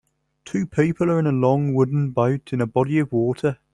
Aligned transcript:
Two 0.45 0.65
people 0.65 1.11
are 1.11 1.19
in 1.19 1.27
a 1.27 1.31
long 1.31 1.75
wooden 1.75 2.09
boat 2.09 2.51
in 2.53 2.59
a 2.59 2.65
body 2.65 2.97
of 2.97 3.11
water. 3.13 3.59